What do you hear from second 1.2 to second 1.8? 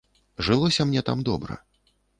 добра.